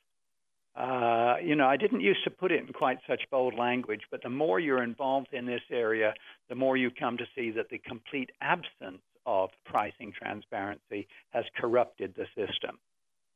[0.79, 4.23] Uh, you know, I didn't used to put it in quite such bold language, but
[4.23, 6.13] the more you're involved in this area,
[6.47, 12.15] the more you come to see that the complete absence of pricing transparency has corrupted
[12.15, 12.79] the system.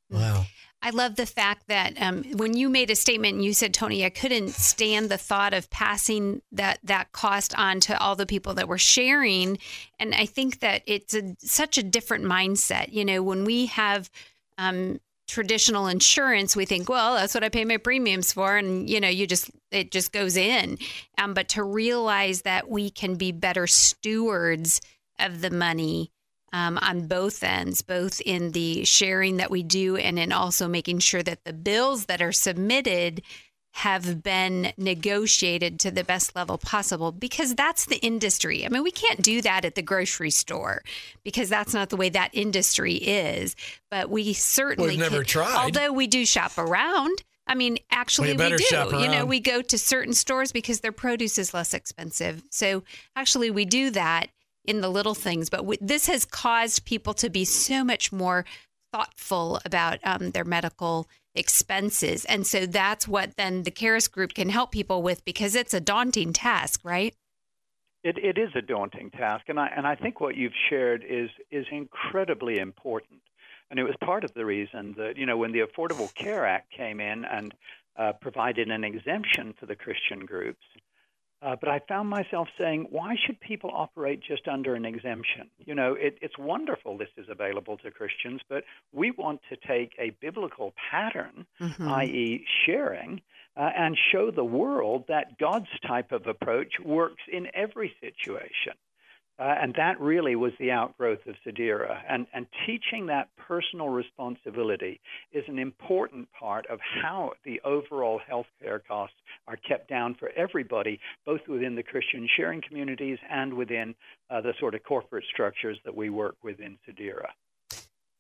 [0.10, 0.46] Wow.
[0.82, 4.06] I love the fact that um, when you made a statement and you said, Tony,
[4.06, 8.54] I couldn't stand the thought of passing that that cost on to all the people
[8.54, 9.58] that were sharing,
[10.00, 12.92] and I think that it's a, such a different mindset.
[12.92, 14.10] You know, when we have
[14.58, 19.00] um, traditional insurance, we think, well, that's what I pay my premiums for, and you
[19.00, 20.78] know, you just it just goes in.
[21.18, 24.82] Um, but to realize that we can be better stewards
[25.20, 26.12] of the money
[26.52, 31.00] um, on both ends, both in the sharing that we do, and in also making
[31.00, 33.22] sure that the bills that are submitted
[33.74, 38.64] have been negotiated to the best level possible because that's the industry.
[38.64, 40.84] I mean, we can't do that at the grocery store
[41.24, 43.56] because that's not the way that industry is.
[43.90, 45.56] But we certainly We've never can, tried.
[45.56, 47.24] Although we do shop around.
[47.48, 49.00] I mean, actually, well, we do.
[49.00, 52.44] You know, we go to certain stores because their produce is less expensive.
[52.52, 52.84] So
[53.16, 54.28] actually, we do that
[54.66, 55.50] in the little things.
[55.50, 58.46] But we, this has caused people to be so much more
[58.94, 62.26] thoughtful about um, their medical expenses.
[62.26, 65.80] And so that's what then the Karis Group can help people with because it's a
[65.80, 67.16] daunting task, right?
[68.04, 71.30] It, it is a daunting task, and I and I think what you've shared is
[71.52, 73.22] is incredibly important,
[73.72, 76.70] and it was part of the reason that you know when the Affordable Care Act
[76.70, 77.54] came in and
[77.98, 80.66] uh, provided an exemption for the Christian groups,
[81.44, 85.50] uh, but I found myself saying, why should people operate just under an exemption?
[85.60, 89.92] You know, it, it's wonderful this is available to Christians, but we want to take
[90.00, 91.88] a biblical pattern, mm-hmm.
[91.90, 93.22] i.e., sharing,
[93.58, 98.74] uh, and show the world that God's type of approach works in every situation.
[99.40, 101.98] Uh, and that really was the outgrowth of Sedera.
[102.08, 108.80] And, and teaching that personal responsibility is an important part of how the overall healthcare
[108.88, 109.16] costs
[109.48, 113.96] are kept down for everybody, both within the Christian sharing communities and within
[114.30, 117.28] uh, the sort of corporate structures that we work with in Sedera.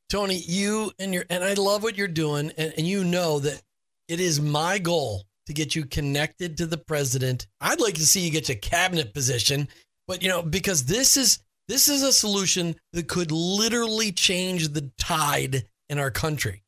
[0.09, 3.61] Tony, you and your and I love what you're doing, and, and you know that
[4.07, 7.47] it is my goal to get you connected to the president.
[7.59, 9.67] I'd like to see you get to cabinet position
[10.07, 14.91] but you know, because this is this is a solution that could literally change the
[14.97, 16.63] tide in our country.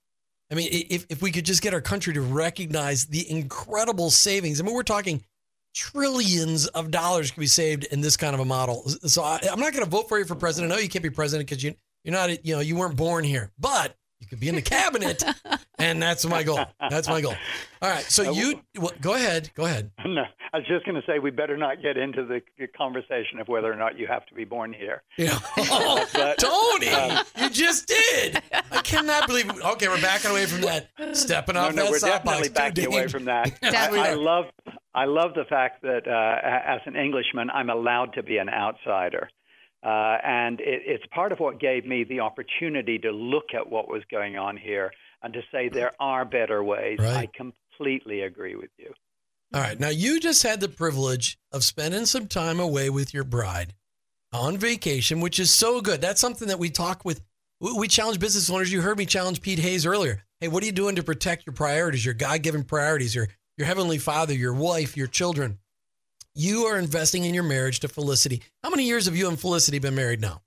[0.52, 4.60] I mean, if, if we could just get our country to recognize the incredible savings.
[4.60, 5.24] I mean, we're talking
[5.74, 8.88] trillions of dollars can be saved in this kind of a model.
[8.88, 10.72] So I, am not going to vote for you for president.
[10.72, 13.52] No, you can't be president because you you're not you know you weren't born here,
[13.60, 15.24] but you could be in the cabinet,
[15.86, 16.60] and that's my goal.
[16.90, 17.36] That's my goal.
[17.82, 18.04] All right.
[18.04, 19.52] So you well, go ahead.
[19.56, 19.92] Go ahead.
[20.06, 23.50] No, I was just going to say we better not get into the conversation of
[23.50, 25.04] whether or not you have to be born here.
[25.18, 25.38] Yeah.
[25.58, 28.42] Oh, but, Tony, um, you just did.
[28.72, 29.50] I cannot believe.
[29.50, 30.90] Okay, we're backing away from that.
[31.14, 33.58] Stepping off no, no, that we're definitely backing away from that.
[33.62, 34.46] I, I love
[34.94, 39.28] I love the fact that uh, as an Englishman, I'm allowed to be an outsider.
[39.84, 43.90] Uh, and it, it's part of what gave me the opportunity to look at what
[43.90, 44.92] was going on here
[45.26, 47.00] and to say there are better ways.
[47.00, 47.18] Right.
[47.18, 48.94] I completely agree with you.
[49.54, 49.80] All right.
[49.80, 53.74] Now, you just had the privilege of spending some time away with your bride
[54.32, 56.00] on vacation, which is so good.
[56.00, 57.22] That's something that we talk with.
[57.60, 58.72] We challenge business owners.
[58.72, 60.24] You heard me challenge Pete Hayes earlier.
[60.40, 63.66] Hey, what are you doing to protect your priorities, your God given priorities, your your
[63.66, 65.58] heavenly father, your wife, your children.
[66.36, 68.44] You are investing in your marriage to Felicity.
[68.62, 70.42] How many years have you and Felicity been married now?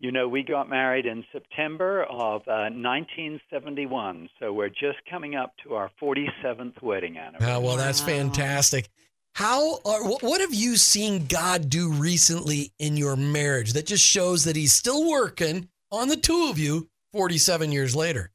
[0.00, 5.54] You know, we got married in September of uh, 1971, so we're just coming up
[5.64, 7.52] to our 47th wedding anniversary.
[7.52, 8.06] Oh, well, that's wow.
[8.06, 8.88] fantastic.
[9.34, 14.44] How or what have you seen God do recently in your marriage that just shows
[14.44, 18.30] that He's still working on the two of you 47 years later?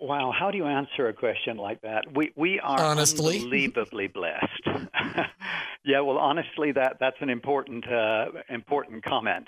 [0.00, 2.04] Wow, how do you answer a question like that?
[2.16, 4.66] We we are honestly unbelievably blessed.
[5.84, 9.46] yeah, well, honestly, that that's an important uh, important comment.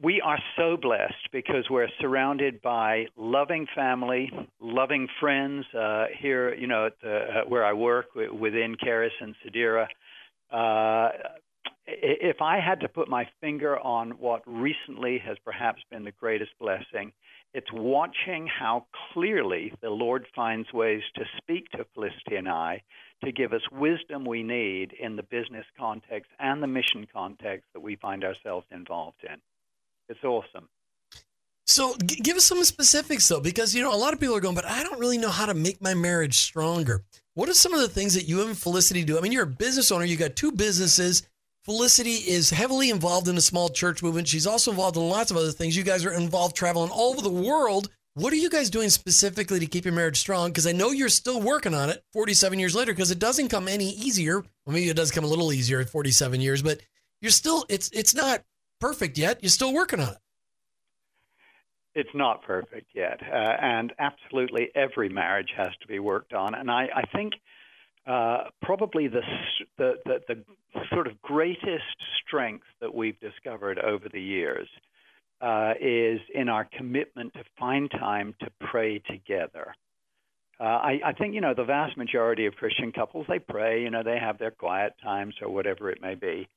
[0.00, 6.54] We are so blessed because we're surrounded by loving family, loving friends uh, here.
[6.54, 9.88] You know, the, uh, where I work within Karis and Sedera.
[10.52, 11.08] Uh,
[11.86, 16.52] if I had to put my finger on what recently has perhaps been the greatest
[16.60, 17.12] blessing,
[17.52, 22.82] it's watching how clearly the Lord finds ways to speak to Felicity and I
[23.24, 27.80] to give us wisdom we need in the business context and the mission context that
[27.80, 29.36] we find ourselves involved in.
[30.08, 30.68] It's awesome.
[31.66, 34.40] So, g- give us some specifics though, because you know a lot of people are
[34.40, 37.04] going, but I don't really know how to make my marriage stronger.
[37.34, 39.16] What are some of the things that you and Felicity do?
[39.16, 40.04] I mean, you're a business owner.
[40.04, 41.22] You got two businesses.
[41.70, 44.26] Felicity is heavily involved in the small church movement.
[44.26, 45.76] She's also involved in lots of other things.
[45.76, 47.90] You guys are involved traveling all over the world.
[48.14, 50.50] What are you guys doing specifically to keep your marriage strong?
[50.50, 53.68] Because I know you're still working on it 47 years later, because it doesn't come
[53.68, 54.40] any easier.
[54.40, 56.80] Well, maybe it does come a little easier at 47 years, but
[57.20, 58.42] you're still, it's, it's not
[58.80, 59.38] perfect yet.
[59.40, 60.18] You're still working on it.
[61.94, 63.20] It's not perfect yet.
[63.22, 66.56] Uh, and absolutely every marriage has to be worked on.
[66.56, 67.34] And I, I think
[68.10, 69.20] uh, probably the,
[69.78, 70.44] the, the, the,
[70.92, 71.84] sort of greatest
[72.26, 74.68] strength that we've discovered over the years
[75.40, 79.74] uh, is in our commitment to find time to pray together.
[80.58, 83.90] Uh, I, I think, you know, the vast majority of Christian couples, they pray, you
[83.90, 86.48] know, they have their quiet times or whatever it may be.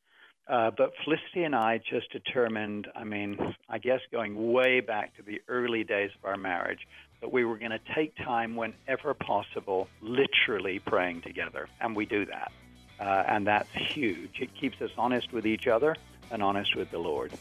[0.48, 3.38] Uh, but Felicity and I just determined, I mean,
[3.70, 6.80] I guess going way back to the early days of our marriage,
[7.24, 11.70] that we were going to take time whenever possible, literally praying together.
[11.80, 12.52] And we do that.
[13.00, 14.42] Uh, and that's huge.
[14.42, 15.96] It keeps us honest with each other
[16.32, 17.32] and honest with the Lord.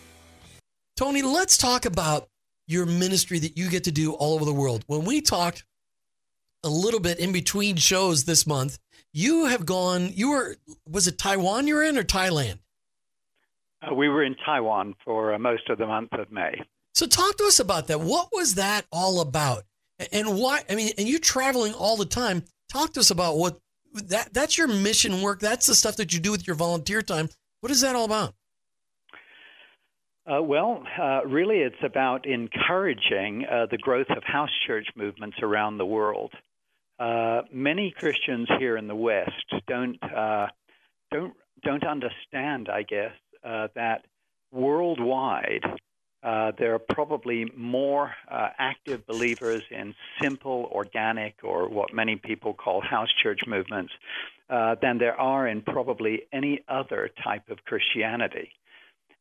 [0.96, 2.28] Tony, let's talk about
[2.68, 4.84] your ministry that you get to do all over the world.
[4.86, 5.64] When we talked
[6.62, 8.78] a little bit in between shows this month,
[9.12, 12.60] you have gone, you were, was it Taiwan you were in or Thailand?
[13.82, 16.62] Uh, we were in Taiwan for uh, most of the month of May.
[16.94, 18.00] So talk to us about that.
[18.00, 19.64] What was that all about?
[20.12, 20.62] And why?
[20.68, 22.44] I mean, and you're traveling all the time.
[22.70, 23.58] Talk to us about what
[23.94, 25.40] that that's your mission work.
[25.40, 27.28] That's the stuff that you do with your volunteer time.
[27.60, 28.34] What is that all about?
[30.24, 35.78] Uh, well, uh, really, it's about encouraging uh, the growth of house church movements around
[35.78, 36.32] the world.
[36.98, 39.30] Uh, many Christians here in the West
[39.66, 40.46] don't uh,
[41.10, 41.34] don't
[41.64, 43.12] don't understand, I guess,
[43.44, 44.04] uh, that
[44.52, 45.64] worldwide
[46.22, 52.54] uh, there are probably more uh, active believers in simple, organic, or what many people
[52.54, 53.92] call house church movements
[54.48, 58.50] uh, than there are in probably any other type of Christianity.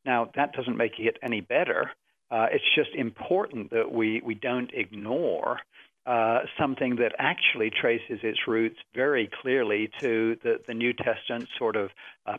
[0.06, 1.92] Now, that doesn't make it any better.
[2.30, 5.60] Uh, it's just important that we, we don't ignore
[6.06, 11.76] uh, something that actually traces its roots very clearly to the, the New Testament sort
[11.76, 11.90] of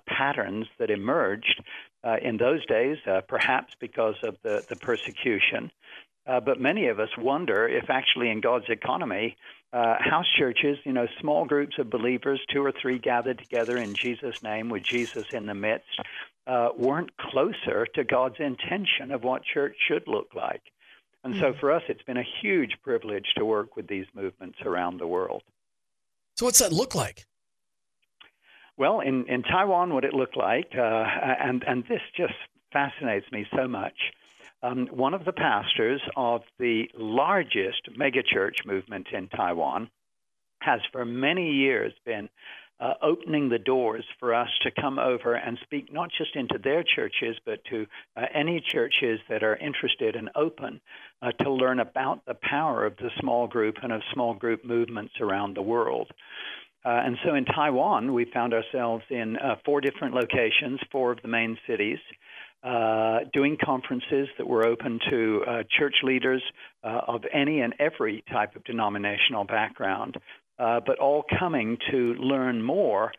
[0.07, 1.62] patterns that emerged
[2.05, 5.71] uh, in those days, uh, perhaps because of the, the persecution.
[6.27, 9.37] Uh, but many of us wonder if actually in God's economy,
[9.73, 13.94] uh, house churches, you know, small groups of believers, two or three gathered together in
[13.94, 16.00] Jesus' name with Jesus in the midst,
[16.46, 20.63] uh, weren't closer to God's intention of what church should look like.
[21.25, 21.61] And so mm.
[21.61, 25.42] for us, it's been a huge privilege to work with these movements around the world.
[26.37, 27.27] So, what's that look like?
[28.79, 32.35] Well, in, in Taiwan, what it looked like, uh, and, and this just
[32.73, 33.94] fascinates me so much.
[34.62, 39.90] Um, one of the pastors of the largest megachurch movement in Taiwan
[40.60, 42.29] has for many years been
[42.83, 46.83] uh, opening the doors for us to come over and speak not just into their
[46.83, 50.81] churches, but to uh, any churches that are interested and open
[51.23, 55.14] uh, to learn about the power of the small group and of small group movements
[55.20, 56.10] around the world.
[56.85, 61.23] Uh, and so in Taiwan, we found ourselves in uh, four different locations, four of
[61.23, 61.99] the main cities.
[62.65, 66.41] Uh, doing conferences that were open to uh, church leaders
[66.85, 70.17] uh, of any and every type of denominational background,
[70.61, 73.11] uh, but all coming to learn more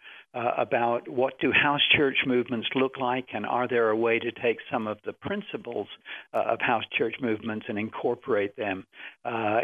[0.57, 4.57] about what do house church movements look like, and are there a way to take
[4.71, 5.87] some of the principles
[6.33, 8.83] of house church movements and incorporate them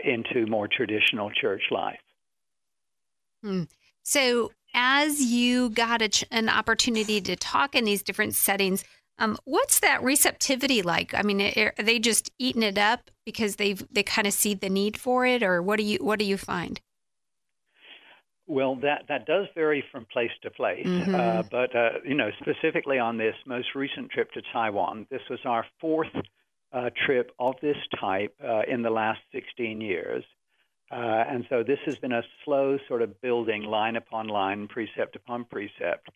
[0.03, 1.97] into more traditional church life.
[3.41, 3.63] Hmm.
[4.09, 8.83] So, as you got ch- an opportunity to talk in these different settings,
[9.19, 11.13] um, what's that receptivity like?
[11.13, 14.67] I mean, are they just eating it up because they've they kind of see the
[14.67, 16.81] need for it, or what do you what do you find?
[18.47, 21.13] Well, that that does vary from place to place, mm-hmm.
[21.13, 25.39] uh, but uh, you know, specifically on this most recent trip to Taiwan, this was
[25.45, 26.15] our fourth
[26.73, 30.23] uh, trip of this type uh, in the last 16 years.
[30.91, 30.95] Uh,
[31.29, 35.45] and so this has been a slow sort of building line upon line, precept upon
[35.45, 36.09] precept.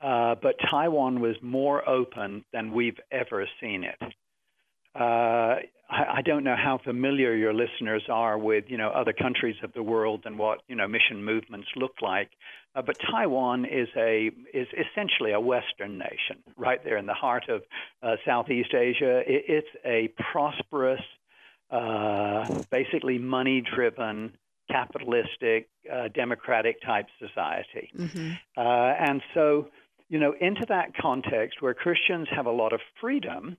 [0.00, 4.14] Uh, but Taiwan was more open than we've ever seen it.
[4.98, 5.56] Uh,
[5.88, 9.82] I, don't know how familiar your listeners are with, you know, other countries of the
[9.82, 12.30] world and what you know mission movements look like.
[12.74, 17.48] Uh, but Taiwan is a is essentially a Western nation, right there in the heart
[17.48, 17.62] of
[18.02, 19.18] uh, Southeast Asia.
[19.26, 21.02] It, it's a prosperous,
[21.70, 24.36] uh, basically money-driven,
[24.70, 28.32] capitalistic, uh, democratic type society, mm-hmm.
[28.56, 29.68] and so
[30.10, 33.56] you know, into that context where Christians have a lot of freedom,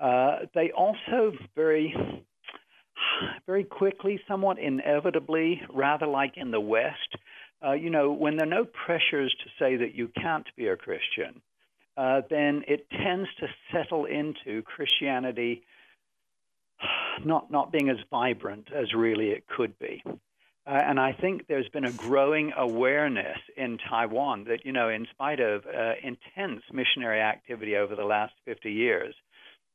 [0.00, 1.94] uh, they also very,
[3.46, 7.16] very quickly, somewhat inevitably, rather like in the West,
[7.66, 10.76] uh, you know, when there are no pressures to say that you can't be a
[10.76, 11.42] Christian,
[11.96, 15.64] uh, then it tends to settle into Christianity
[17.24, 20.02] not not being as vibrant as really it could be.
[20.68, 25.06] Uh, and I think there's been a growing awareness in Taiwan that, you know, in
[25.10, 29.14] spite of uh, intense missionary activity over the last 50 years,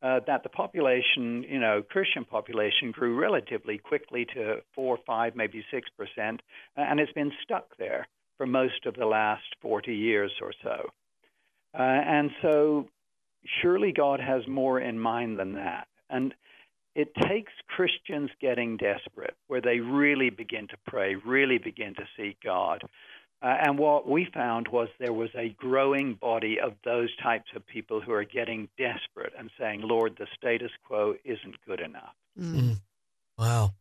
[0.04, 5.66] uh, that the population, you know, Christian population grew relatively quickly to four, five, maybe
[5.72, 6.42] six percent,
[6.78, 10.90] uh, and it's been stuck there for most of the last 40 years or so.
[11.74, 12.88] Uh, and so,
[13.62, 15.88] surely God has more in mind than that.
[16.10, 16.36] And
[16.96, 22.38] it takes Christians getting desperate, where they really begin to pray, really begin to seek
[22.44, 22.84] God.
[23.42, 27.66] Uh, and what we found was there was a growing body of those types of
[27.68, 32.14] people who are getting desperate and saying, Lord, the status quo isn't good enough.
[32.40, 32.80] Mm.
[33.38, 33.74] Wow.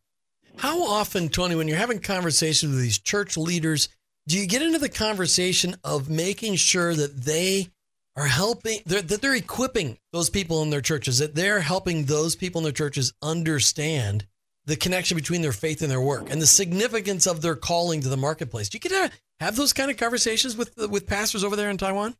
[0.57, 3.87] How often, Tony, when you're having conversations with these church leaders,
[4.27, 7.69] do you get into the conversation of making sure that they
[8.15, 12.35] are helping they're, that they're equipping those people in their churches that they're helping those
[12.35, 14.25] people in their churches understand
[14.65, 18.09] the connection between their faith and their work and the significance of their calling to
[18.09, 21.55] the marketplace do you get to have those kind of conversations with with pastors over
[21.55, 22.15] there in taiwan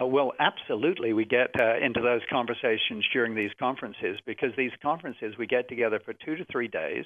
[0.00, 1.12] uh, well, absolutely.
[1.12, 6.00] We get uh, into those conversations during these conferences because these conferences we get together
[6.02, 7.04] for two to three days,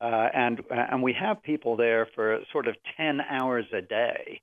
[0.00, 4.40] uh, and and we have people there for sort of ten hours a day.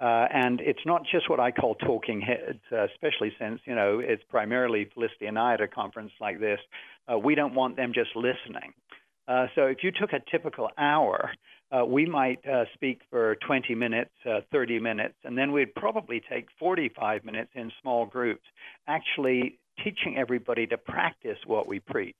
[0.00, 3.98] Uh, and it's not just what I call talking heads, uh, especially since you know
[3.98, 6.60] it's primarily Felicity and I at a conference like this.
[7.12, 8.74] Uh, we don't want them just listening.
[9.26, 11.32] Uh, so if you took a typical hour,
[11.72, 14.10] uh, we might uh, speak for 20 minutes,
[14.52, 18.44] 30 minutes, and then we'd probably take 45 minutes in small groups,
[18.86, 22.16] actually teaching everybody to practice what we preach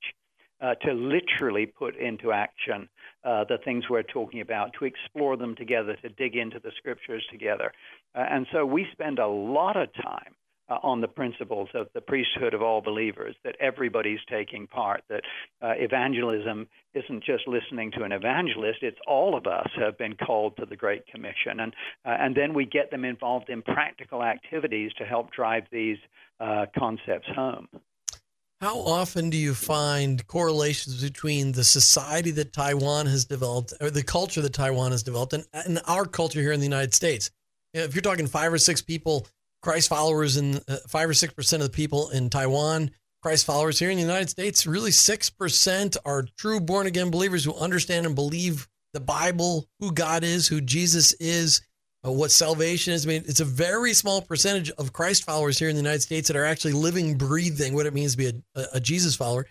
[0.85, 2.89] to literally put into action
[3.23, 7.25] uh, the things we're talking about, to explore them together, to dig into the scriptures
[7.31, 7.71] together.
[8.15, 10.33] Uh, and so we spend a lot of time
[10.69, 15.21] uh, on the principles of the priesthood of all believers, that everybody's taking part, that
[15.61, 20.55] uh, evangelism isn't just listening to an evangelist, it's all of us have been called
[20.57, 21.59] to the Great Commission.
[21.59, 21.73] And,
[22.05, 25.97] uh, and then we get them involved in practical activities to help drive these
[26.39, 27.67] uh, concepts home.
[28.61, 34.03] How often do you find correlations between the society that Taiwan has developed, or the
[34.03, 37.31] culture that Taiwan has developed, and, and our culture here in the United States?
[37.73, 39.27] If you're talking five or six people,
[39.61, 42.91] Christ followers, and uh, five or six percent of the people in Taiwan,
[43.21, 47.45] Christ followers here in the United States, really six percent are true born again believers
[47.45, 51.61] who understand and believe the Bible, who God is, who Jesus is,
[52.01, 53.05] what salvation is.
[53.05, 56.27] I mean, it's a very small percentage of Christ followers here in the United States
[56.27, 59.45] that are actually living, breathing what it means to be a, a Jesus follower.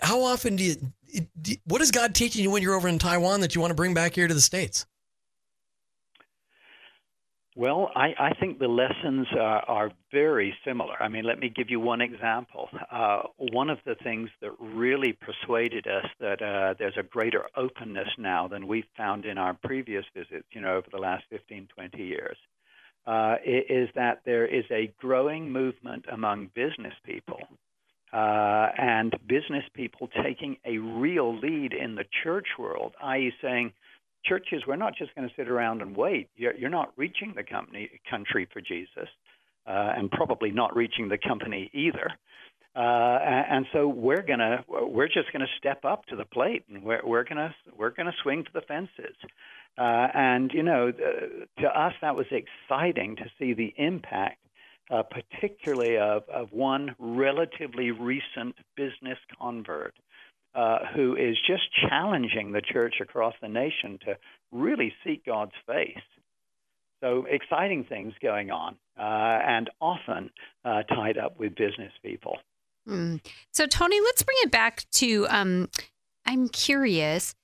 [0.00, 0.76] How often do you,
[1.40, 3.76] do, what is God teaching you when you're over in Taiwan that you want to
[3.76, 4.86] bring back here to the States?
[7.56, 11.00] Well, I, I think the lessons are, are, very similar.
[11.00, 12.68] I mean, let me give you one example.
[12.90, 18.08] Uh, one of the things that really persuaded us that uh, there's a greater openness
[18.18, 21.98] now than we've found in our previous visits, you know, over the last 15, 20
[22.02, 22.36] years,
[23.06, 27.40] uh, is that there is a growing movement among business people
[28.12, 33.72] uh, and business people taking a real lead in the church world, i.e., saying,
[34.24, 36.28] churches, we're not just going to sit around and wait.
[36.36, 39.08] You're, you're not reaching the company, country for Jesus,
[39.66, 42.10] uh, and probably not reaching the company either.
[42.76, 43.18] Uh,
[43.50, 47.22] and so we're gonna we're just gonna step up to the plate and we're we're
[47.22, 49.14] gonna we're gonna swing for the fences.
[49.78, 54.40] Uh, and you know, to us that was exciting to see the impact,
[54.90, 59.94] uh, particularly of of one relatively recent business convert
[60.54, 64.16] uh, who is just challenging the church across the nation to
[64.52, 65.98] really seek God's face.
[67.02, 70.30] So exciting things going on, uh, and often
[70.64, 72.38] uh, tied up with business people.
[72.88, 73.20] Mm.
[73.52, 75.26] So Tony, let's bring it back to.
[75.28, 75.68] Um,
[76.24, 77.34] I'm curious.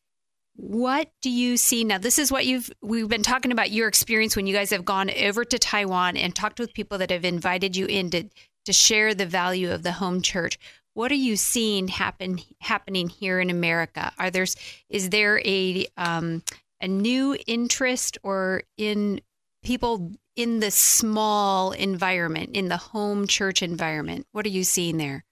[0.57, 1.99] What do you see now?
[1.99, 5.11] This is what you've we've been talking about your experience when you guys have gone
[5.11, 8.29] over to Taiwan and talked with people that have invited you in to
[8.67, 10.59] to share the value of the home church.
[10.95, 14.13] What are you seeing happen happening here in America?
[14.19, 14.57] Are there's
[14.89, 16.43] is there a um,
[16.81, 19.21] a new interest or in
[19.63, 24.27] people in the small environment, in the home church environment?
[24.33, 25.25] What are you seeing there?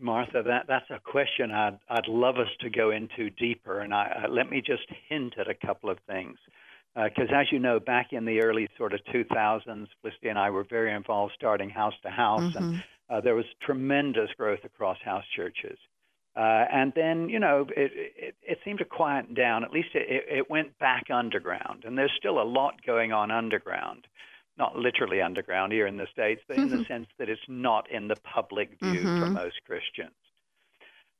[0.00, 3.80] Martha, that, that's a question I'd, I'd love us to go into deeper.
[3.80, 6.36] And I, uh, let me just hint at a couple of things.
[6.94, 10.50] Because uh, as you know, back in the early sort of 2000s, Felicity and I
[10.50, 12.42] were very involved starting house to house.
[12.42, 12.64] Mm-hmm.
[12.64, 15.78] And uh, there was tremendous growth across house churches.
[16.36, 19.62] Uh, and then, you know, it, it, it seemed to quiet down.
[19.62, 21.84] At least it, it went back underground.
[21.84, 24.06] And there's still a lot going on underground.
[24.58, 26.64] Not literally underground here in the States, but mm-hmm.
[26.64, 26.92] in the mm-hmm.
[26.92, 29.20] sense that it's not in the public view mm-hmm.
[29.20, 30.14] for most Christians.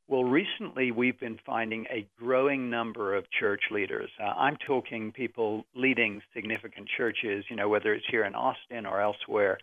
[0.07, 4.11] Well, recently we've been finding a growing number of church leaders.
[4.21, 9.01] Uh, I'm talking people leading significant churches, you know, whether it's here in Austin or
[9.01, 9.59] elsewhere,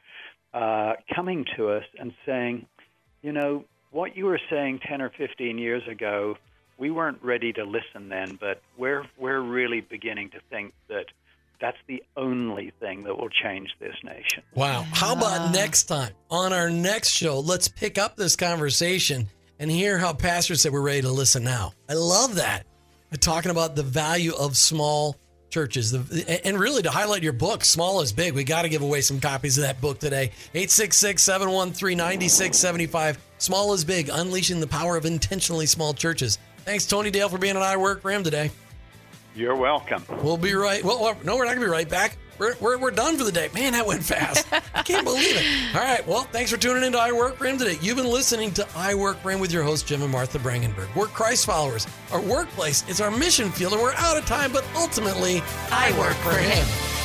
[0.54, 2.66] uh, coming to us and saying,
[3.22, 6.38] you know, what you were saying 10 or 15 years ago,
[6.78, 11.06] we weren't ready to listen then, but we're, we're really beginning to think that
[11.60, 14.42] that's the only thing that will change this nation.
[14.56, 14.84] Wow.
[14.92, 17.40] How about next time on our next show?
[17.40, 19.28] Let's pick up this conversation
[19.60, 21.74] and hear how pastors said we're ready to listen now.
[21.88, 22.66] I love that.
[23.12, 25.16] We're talking about the value of small
[25.52, 25.94] churches.
[25.94, 29.20] and really to highlight your book, Small is Big, we got to give away some
[29.20, 30.32] copies of that book today.
[30.56, 33.20] 866 713 9675.
[33.38, 36.40] Small is Big, Unleashing the Power of Intentionally Small Churches.
[36.66, 38.52] Thanks, Tony Dale, for being on I Work for Him today.
[39.36, 40.04] You're welcome.
[40.24, 40.84] We'll be right.
[40.84, 42.18] Well, no, we're not going to be right back.
[42.42, 43.50] We're, we're, we're done for the day.
[43.54, 44.48] Man, that went fast.
[44.74, 45.46] I can't believe it.
[45.76, 46.06] All right.
[46.08, 47.78] Well, thanks for tuning in to I Work for Him today.
[47.84, 50.88] You've been listening to I Work for Him with your host, Jim and Martha Brangenberg.
[50.96, 51.86] We're Christ followers.
[52.12, 56.16] Our workplace is our mission field, and we're out of time, but ultimately, I work
[56.16, 57.01] for Him.